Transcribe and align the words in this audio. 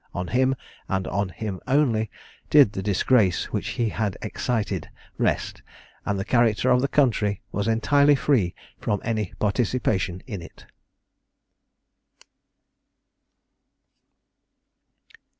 On 0.15 0.29
him, 0.29 0.55
and 0.89 1.05
on 1.05 1.29
him 1.29 1.59
only, 1.67 2.09
did 2.49 2.73
the 2.73 2.81
disgrace 2.81 3.51
which 3.53 3.67
he 3.77 3.89
had 3.89 4.17
excited 4.23 4.89
rest, 5.19 5.61
and 6.07 6.17
the 6.17 6.25
character 6.25 6.71
of 6.71 6.81
the 6.81 6.87
country 6.87 7.43
was 7.51 7.67
entirely 7.67 8.15
free 8.15 8.55
from 8.79 8.99
any 9.03 9.31
participation 9.37 10.23
in 10.25 10.41
it. 10.41 10.65